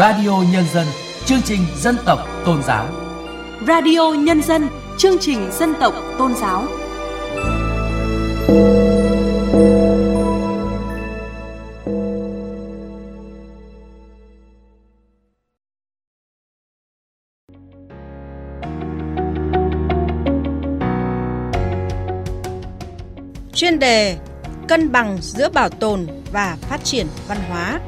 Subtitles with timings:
[0.00, 0.86] Radio Nhân dân,
[1.24, 2.86] chương trình dân tộc tôn giáo.
[3.66, 6.66] Radio Nhân dân, chương trình dân tộc tôn giáo.
[23.54, 24.18] Chuyên đề
[24.68, 27.80] Cân bằng giữa bảo tồn và phát triển văn hóa.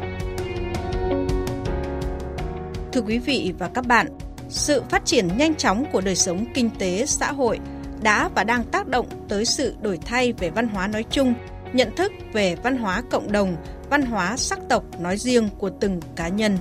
[2.92, 4.06] Thưa quý vị và các bạn,
[4.48, 7.60] sự phát triển nhanh chóng của đời sống kinh tế xã hội
[8.02, 11.34] đã và đang tác động tới sự đổi thay về văn hóa nói chung,
[11.72, 13.56] nhận thức về văn hóa cộng đồng,
[13.90, 16.58] văn hóa sắc tộc nói riêng của từng cá nhân.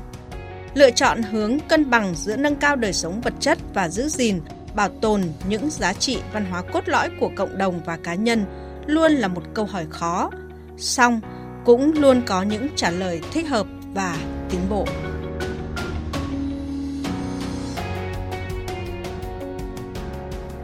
[0.74, 4.40] Lựa chọn hướng cân bằng giữa nâng cao đời sống vật chất và giữ gìn,
[4.76, 8.46] bảo tồn những giá trị văn hóa cốt lõi của cộng đồng và cá nhân
[8.86, 10.32] luôn là một câu hỏi khó,
[10.78, 11.22] song
[11.66, 14.18] cũng luôn có những trả lời thích hợp và
[14.50, 14.86] tiến bộ.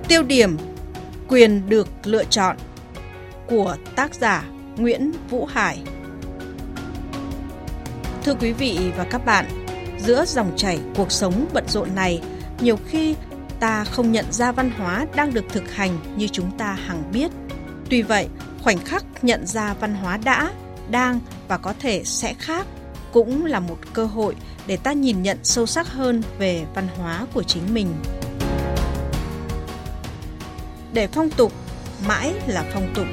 [0.08, 0.58] Tiêu điểm
[1.28, 2.58] Quyền được lựa chọn
[3.48, 4.44] của tác giả
[4.78, 5.84] Nguyễn Vũ Hải
[8.24, 9.46] Thưa quý vị và các bạn,
[10.00, 12.22] giữa dòng chảy cuộc sống bận rộn này,
[12.60, 13.16] nhiều khi
[13.60, 17.32] ta không nhận ra văn hóa đang được thực hành như chúng ta hằng biết.
[17.90, 18.28] Tuy vậy,
[18.64, 20.52] khoảnh khắc nhận ra văn hóa đã,
[20.90, 22.68] đang và có thể sẽ khác
[23.14, 24.36] cũng là một cơ hội
[24.68, 27.88] để ta nhìn nhận sâu sắc hơn về văn hóa của chính mình
[30.98, 31.54] để phong tục
[32.08, 33.06] mãi là phong tục.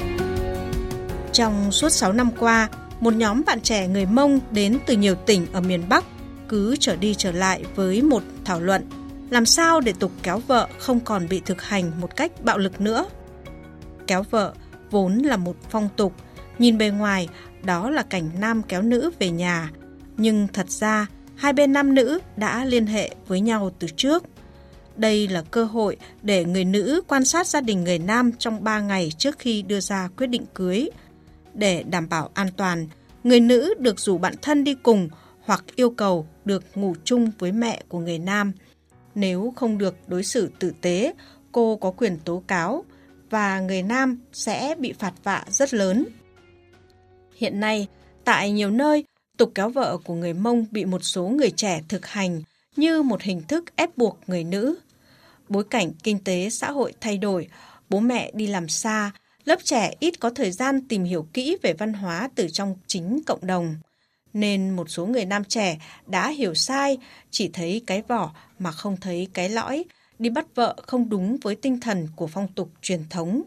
[1.33, 2.69] Trong suốt 6 năm qua,
[3.01, 6.05] một nhóm bạn trẻ người Mông đến từ nhiều tỉnh ở miền Bắc
[6.49, 8.89] cứ trở đi trở lại với một thảo luận
[9.31, 12.81] làm sao để tục kéo vợ không còn bị thực hành một cách bạo lực
[12.81, 13.07] nữa.
[14.07, 14.55] Kéo vợ
[14.91, 16.13] vốn là một phong tục,
[16.59, 17.29] nhìn bề ngoài
[17.63, 19.71] đó là cảnh nam kéo nữ về nhà,
[20.17, 24.25] nhưng thật ra hai bên nam nữ đã liên hệ với nhau từ trước.
[24.97, 28.81] Đây là cơ hội để người nữ quan sát gia đình người nam trong 3
[28.81, 30.91] ngày trước khi đưa ra quyết định cưới.
[31.55, 32.87] Để đảm bảo an toàn,
[33.25, 35.09] người nữ được rủ bạn thân đi cùng
[35.45, 38.53] hoặc yêu cầu được ngủ chung với mẹ của người nam.
[39.15, 41.15] Nếu không được đối xử tử tế,
[41.53, 42.85] cô có quyền tố cáo
[43.31, 46.05] và người nam sẽ bị phạt vạ rất lớn.
[47.37, 47.89] Hiện nay,
[48.25, 49.05] tại nhiều nơi,
[49.39, 52.43] tục kéo vợ của người Mông bị một số người trẻ thực hành
[52.77, 54.77] như một hình thức ép buộc người nữ
[55.49, 57.49] bối cảnh kinh tế xã hội thay đổi,
[57.89, 59.11] bố mẹ đi làm xa,
[59.45, 63.21] lớp trẻ ít có thời gian tìm hiểu kỹ về văn hóa từ trong chính
[63.27, 63.77] cộng đồng.
[64.33, 66.99] Nên một số người nam trẻ đã hiểu sai,
[67.31, 69.85] chỉ thấy cái vỏ mà không thấy cái lõi,
[70.19, 73.43] đi bắt vợ không đúng với tinh thần của phong tục truyền thống.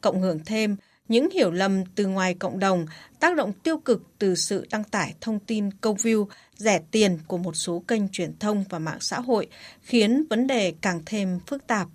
[0.00, 0.76] Cộng hưởng thêm,
[1.08, 2.86] những hiểu lầm từ ngoài cộng đồng,
[3.20, 6.26] tác động tiêu cực từ sự đăng tải thông tin câu view,
[6.56, 9.46] rẻ tiền của một số kênh truyền thông và mạng xã hội
[9.82, 11.88] khiến vấn đề càng thêm phức tạp.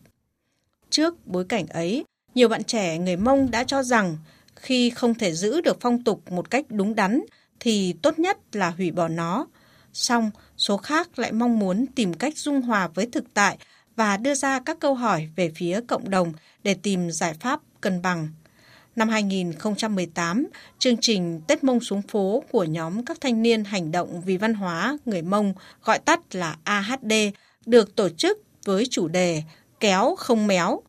[0.89, 4.17] Trước bối cảnh ấy, nhiều bạn trẻ người Mông đã cho rằng
[4.55, 7.21] khi không thể giữ được phong tục một cách đúng đắn
[7.59, 9.47] thì tốt nhất là hủy bỏ nó.
[9.93, 13.57] Song, số khác lại mong muốn tìm cách dung hòa với thực tại
[13.95, 18.01] và đưa ra các câu hỏi về phía cộng đồng để tìm giải pháp cân
[18.01, 18.29] bằng.
[18.95, 20.47] Năm 2018,
[20.79, 24.53] chương trình Tết Mông xuống phố của nhóm các thanh niên hành động vì văn
[24.53, 27.13] hóa người Mông, gọi tắt là AHD,
[27.65, 29.43] được tổ chức với chủ đề
[29.79, 30.81] Kéo không méo.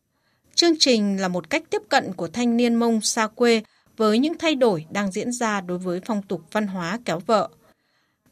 [0.55, 3.61] Chương trình là một cách tiếp cận của thanh niên Mông xa quê
[3.97, 7.49] với những thay đổi đang diễn ra đối với phong tục văn hóa kéo vợ.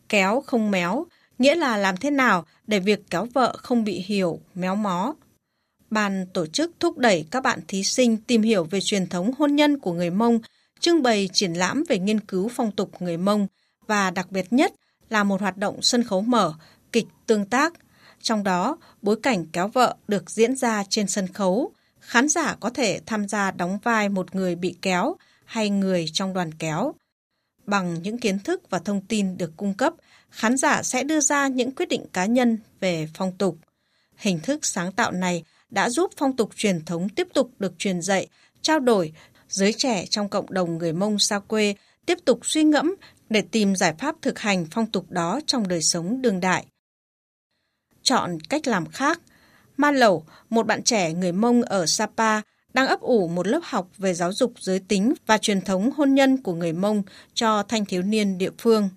[0.09, 1.05] Kéo không méo
[1.40, 5.13] nghĩa là làm thế nào để việc kéo vợ không bị hiểu, méo mó,
[5.94, 9.56] Ban tổ chức thúc đẩy các bạn thí sinh tìm hiểu về truyền thống hôn
[9.56, 10.40] nhân của người Mông,
[10.80, 13.48] trưng bày triển lãm về nghiên cứu phong tục người Mông
[13.88, 14.74] và đặc biệt nhất
[15.09, 16.53] là một hoạt động sân khấu mở,
[16.92, 17.74] kịch tương tác.
[18.22, 21.72] Trong đó, bối cảnh kéo vợ được diễn ra trên sân khấu.
[22.00, 25.16] Khán giả có thể tham gia đóng vai một người bị kéo
[25.46, 26.94] hay người trong đoàn kéo.
[27.66, 29.94] Bằng những kiến thức và thông tin được cung cấp,
[30.29, 33.58] khán giả sẽ đưa ra những quyết định cá nhân về phong tục.
[34.17, 38.02] Hình thức sáng tạo này đã giúp phong tục truyền thống tiếp tục được truyền
[38.02, 38.28] dạy,
[38.61, 39.14] trao đổi,
[39.49, 41.75] giới trẻ trong cộng đồng người Mông xa quê
[42.05, 42.96] tiếp tục suy ngẫm
[43.29, 46.66] để tìm giải pháp thực hành phong tục đó trong đời sống đương đại.
[48.03, 49.22] Chọn cách làm khác,
[49.78, 52.41] Ma Lẩu, một bạn trẻ người Mông ở Sapa,
[52.73, 56.16] đang ấp ủ một lớp học về giáo dục giới tính và truyền thống hôn
[56.16, 57.03] nhân của người Mông
[57.34, 58.90] cho thanh thiếu niên địa phương.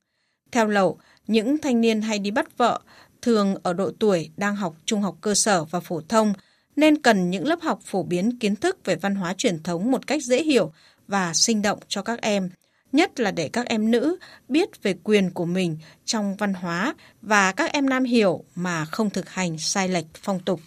[0.52, 2.80] Theo Lẩu, những thanh niên hay đi bắt vợ,
[3.22, 6.32] thường ở độ tuổi đang học trung học cơ sở và phổ thông,
[6.76, 10.06] nên cần những lớp học phổ biến kiến thức về văn hóa truyền thống một
[10.06, 10.72] cách dễ hiểu
[11.08, 12.50] và sinh động cho các em,
[12.92, 14.16] nhất là để các em nữ
[14.48, 19.10] biết về quyền của mình trong văn hóa và các em nam hiểu mà không
[19.10, 20.60] thực hành sai lệch phong tục.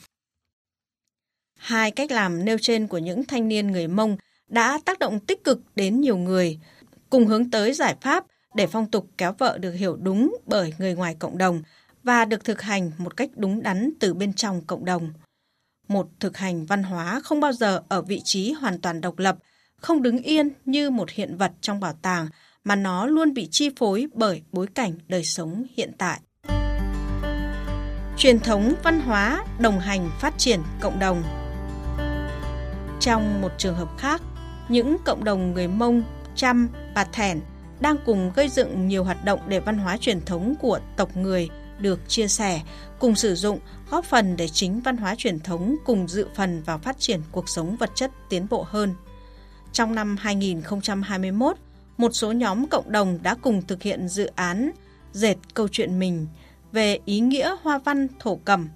[1.57, 4.17] Hai cách làm nêu trên của những thanh niên người Mông
[4.47, 6.59] đã tác động tích cực đến nhiều người,
[7.09, 10.95] cùng hướng tới giải pháp để phong tục kéo vợ được hiểu đúng bởi người
[10.95, 11.61] ngoài cộng đồng
[12.03, 15.13] và được thực hành một cách đúng đắn từ bên trong cộng đồng.
[15.89, 19.37] Một thực hành văn hóa không bao giờ ở vị trí hoàn toàn độc lập,
[19.77, 22.27] không đứng yên như một hiện vật trong bảo tàng
[22.63, 26.19] mà nó luôn bị chi phối bởi bối cảnh đời sống hiện tại.
[28.17, 31.23] Truyền thống văn hóa đồng hành phát triển cộng đồng
[32.99, 34.21] Trong một trường hợp khác,
[34.69, 36.03] những cộng đồng người Mông,
[36.35, 37.39] Chăm, Bà Thẻn
[37.79, 41.49] đang cùng gây dựng nhiều hoạt động để văn hóa truyền thống của tộc người
[41.81, 42.61] được chia sẻ,
[42.99, 43.59] cùng sử dụng,
[43.91, 47.49] góp phần để chính văn hóa truyền thống cùng dự phần vào phát triển cuộc
[47.49, 48.93] sống vật chất tiến bộ hơn.
[49.73, 51.57] Trong năm 2021,
[51.97, 54.71] một số nhóm cộng đồng đã cùng thực hiện dự án
[55.13, 56.27] dệt câu chuyện mình
[56.71, 58.69] về ý nghĩa hoa văn thổ cẩm.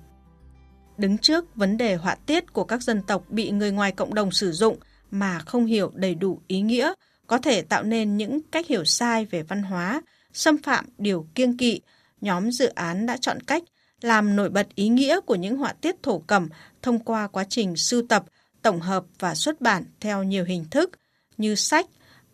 [0.98, 4.32] Đứng trước vấn đề họa tiết của các dân tộc bị người ngoài cộng đồng
[4.32, 4.78] sử dụng
[5.12, 6.94] mà không hiểu đầy đủ ý nghĩa,
[7.28, 10.02] có thể tạo nên những cách hiểu sai về văn hóa,
[10.34, 11.82] xâm phạm điều kiêng kỵ,
[12.24, 13.64] nhóm dự án đã chọn cách
[14.02, 16.50] làm nổi bật ý nghĩa của những họa tiết thổ cẩm
[16.82, 18.26] thông qua quá trình sưu tập,
[18.62, 20.92] tổng hợp và xuất bản theo nhiều hình thức
[21.38, 21.86] như sách,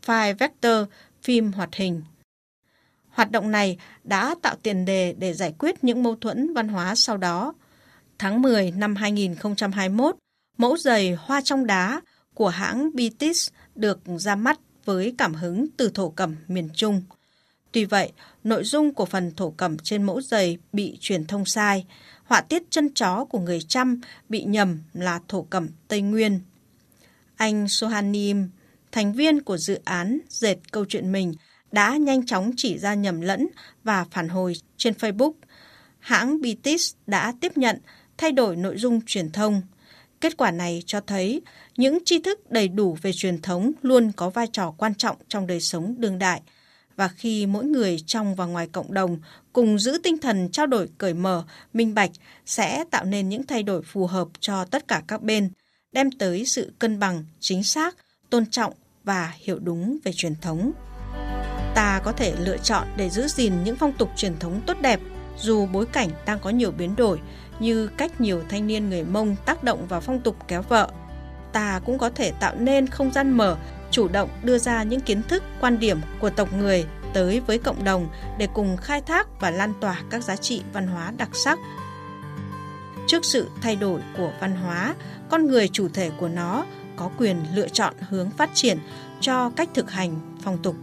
[0.06, 0.88] file vector,
[1.24, 2.02] phim hoạt hình.
[3.10, 6.96] Hoạt động này đã tạo tiền đề để giải quyết những mâu thuẫn văn hóa
[6.96, 7.54] sau đó.
[8.20, 10.16] Tháng 10 năm 2021,
[10.58, 12.02] mẫu giày hoa trong đá
[12.34, 17.02] của hãng Beatis được ra mắt với cảm hứng từ thổ cẩm miền Trung.
[17.71, 18.12] Tuy vậy,
[18.44, 21.86] nội dung của phần thổ cẩm trên mẫu giày bị truyền thông sai,
[22.24, 26.39] họa tiết chân chó của người Chăm bị nhầm là thổ cẩm Tây Nguyên.
[27.36, 28.50] Anh Sohanim,
[28.92, 31.33] thành viên của dự án dệt câu chuyện mình,
[31.71, 33.48] đã nhanh chóng chỉ ra nhầm lẫn
[33.83, 35.33] và phản hồi trên Facebook.
[36.00, 37.77] Hãng Bitis đã tiếp nhận
[38.18, 39.62] thay đổi nội dung truyền thông.
[40.21, 41.42] Kết quả này cho thấy
[41.77, 45.48] những tri thức đầy đủ về truyền thống luôn có vai trò quan trọng trong
[45.48, 46.42] đời sống đương đại–
[47.00, 49.18] và khi mỗi người trong và ngoài cộng đồng
[49.54, 51.44] cùng giữ tinh thần trao đổi cởi mở,
[51.74, 52.12] minh bạch
[52.46, 55.50] sẽ tạo nên những thay đổi phù hợp cho tất cả các bên,
[55.92, 57.96] đem tới sự cân bằng, chính xác,
[58.30, 58.74] tôn trọng
[59.04, 60.72] và hiểu đúng về truyền thống.
[61.75, 65.00] Ta có thể lựa chọn để giữ gìn những phong tục truyền thống tốt đẹp
[65.38, 67.19] dù bối cảnh đang có nhiều biến đổi
[67.60, 70.90] như cách nhiều thanh niên người Mông tác động vào phong tục kéo vợ.
[71.54, 73.57] Ta cũng có thể tạo nên không gian mở
[73.92, 77.84] chủ động đưa ra những kiến thức, quan điểm của tộc người tới với cộng
[77.84, 78.08] đồng
[78.38, 81.60] để cùng khai thác và lan tỏa các giá trị văn hóa đặc sắc.
[83.08, 84.96] Trước sự thay đổi của văn hóa,
[85.30, 86.66] con người chủ thể của nó
[86.96, 88.78] có quyền lựa chọn hướng phát triển
[89.22, 90.76] cho cách thực hành phong tục